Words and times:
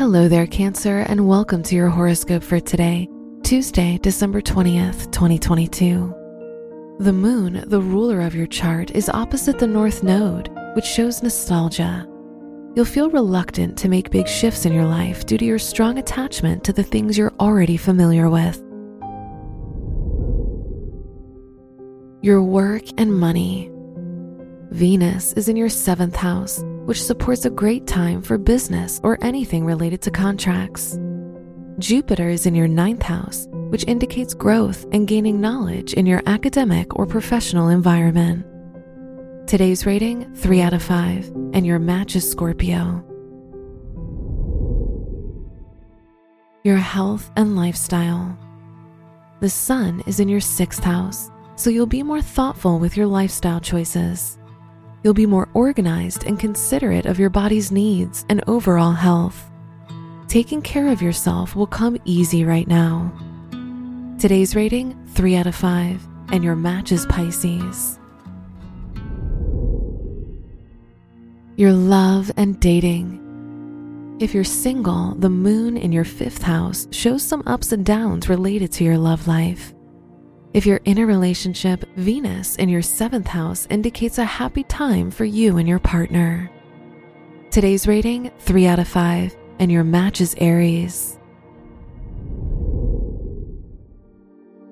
Hello 0.00 0.28
there, 0.28 0.46
Cancer, 0.46 1.00
and 1.00 1.28
welcome 1.28 1.62
to 1.62 1.74
your 1.74 1.90
horoscope 1.90 2.42
for 2.42 2.58
today, 2.58 3.06
Tuesday, 3.42 3.98
December 3.98 4.40
20th, 4.40 5.12
2022. 5.12 6.96
The 7.00 7.12
moon, 7.12 7.62
the 7.66 7.82
ruler 7.82 8.22
of 8.22 8.34
your 8.34 8.46
chart, 8.46 8.92
is 8.92 9.10
opposite 9.10 9.58
the 9.58 9.66
North 9.66 10.02
Node, 10.02 10.48
which 10.74 10.86
shows 10.86 11.22
nostalgia. 11.22 12.08
You'll 12.74 12.86
feel 12.86 13.10
reluctant 13.10 13.76
to 13.76 13.90
make 13.90 14.10
big 14.10 14.26
shifts 14.26 14.64
in 14.64 14.72
your 14.72 14.86
life 14.86 15.26
due 15.26 15.36
to 15.36 15.44
your 15.44 15.58
strong 15.58 15.98
attachment 15.98 16.64
to 16.64 16.72
the 16.72 16.82
things 16.82 17.18
you're 17.18 17.34
already 17.38 17.76
familiar 17.76 18.30
with. 18.30 18.56
Your 22.22 22.42
work 22.42 22.84
and 22.96 23.14
money. 23.14 23.70
Venus 24.70 25.34
is 25.34 25.50
in 25.50 25.58
your 25.58 25.68
seventh 25.68 26.16
house, 26.16 26.64
which 26.90 27.04
supports 27.04 27.44
a 27.44 27.50
great 27.50 27.86
time 27.86 28.20
for 28.20 28.36
business 28.36 28.98
or 29.04 29.16
anything 29.22 29.64
related 29.64 30.02
to 30.02 30.10
contracts. 30.10 30.98
Jupiter 31.78 32.28
is 32.28 32.46
in 32.46 32.54
your 32.56 32.66
ninth 32.66 33.02
house, 33.02 33.46
which 33.68 33.84
indicates 33.86 34.34
growth 34.34 34.84
and 34.90 35.06
gaining 35.06 35.40
knowledge 35.40 35.94
in 35.94 36.04
your 36.04 36.20
academic 36.26 36.98
or 36.98 37.06
professional 37.06 37.68
environment. 37.68 38.44
Today's 39.48 39.86
rating 39.86 40.34
3 40.34 40.62
out 40.62 40.72
of 40.72 40.82
5, 40.82 41.28
and 41.52 41.64
your 41.64 41.78
match 41.78 42.16
is 42.16 42.28
Scorpio. 42.28 43.04
Your 46.64 46.78
health 46.78 47.30
and 47.36 47.54
lifestyle. 47.54 48.36
The 49.38 49.48
sun 49.48 50.02
is 50.08 50.18
in 50.18 50.28
your 50.28 50.40
sixth 50.40 50.82
house, 50.82 51.30
so 51.54 51.70
you'll 51.70 51.86
be 51.86 52.02
more 52.02 52.20
thoughtful 52.20 52.80
with 52.80 52.96
your 52.96 53.06
lifestyle 53.06 53.60
choices. 53.60 54.39
You'll 55.02 55.14
be 55.14 55.26
more 55.26 55.48
organized 55.54 56.24
and 56.24 56.38
considerate 56.38 57.06
of 57.06 57.18
your 57.18 57.30
body's 57.30 57.72
needs 57.72 58.26
and 58.28 58.44
overall 58.46 58.92
health. 58.92 59.50
Taking 60.28 60.60
care 60.60 60.88
of 60.88 61.00
yourself 61.00 61.56
will 61.56 61.66
come 61.66 61.96
easy 62.04 62.44
right 62.44 62.68
now. 62.68 63.12
Today's 64.18 64.54
rating 64.54 64.94
3 65.14 65.36
out 65.36 65.46
of 65.46 65.54
5, 65.54 66.06
and 66.32 66.44
your 66.44 66.54
match 66.54 66.92
is 66.92 67.06
Pisces. 67.06 67.98
Your 71.56 71.72
love 71.72 72.30
and 72.36 72.60
dating. 72.60 73.16
If 74.20 74.34
you're 74.34 74.44
single, 74.44 75.14
the 75.14 75.30
moon 75.30 75.78
in 75.78 75.92
your 75.92 76.04
fifth 76.04 76.42
house 76.42 76.86
shows 76.90 77.22
some 77.22 77.42
ups 77.46 77.72
and 77.72 77.86
downs 77.86 78.28
related 78.28 78.70
to 78.72 78.84
your 78.84 78.98
love 78.98 79.26
life. 79.26 79.72
If 80.52 80.66
you're 80.66 80.80
in 80.84 80.98
a 80.98 81.06
relationship, 81.06 81.84
Venus 81.94 82.56
in 82.56 82.68
your 82.68 82.82
seventh 82.82 83.28
house 83.28 83.68
indicates 83.70 84.18
a 84.18 84.24
happy 84.24 84.64
time 84.64 85.12
for 85.12 85.24
you 85.24 85.58
and 85.58 85.68
your 85.68 85.78
partner. 85.78 86.50
Today's 87.52 87.86
rating 87.86 88.32
3 88.40 88.66
out 88.66 88.80
of 88.80 88.88
5, 88.88 89.36
and 89.60 89.70
your 89.70 89.84
match 89.84 90.20
is 90.20 90.34
Aries. 90.38 91.20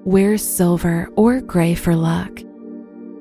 Wear 0.05 0.37
silver 0.37 1.11
or 1.15 1.41
gray 1.41 1.77
for 1.77 1.95
luck. 1.95 2.41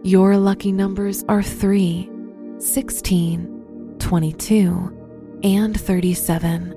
Your 0.01 0.35
lucky 0.35 0.71
numbers 0.71 1.23
are 1.29 1.43
3, 1.43 2.09
16, 2.57 3.97
22, 3.99 5.39
and 5.43 5.79
37. 5.79 6.76